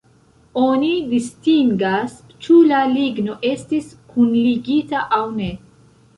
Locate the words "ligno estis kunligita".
2.95-5.07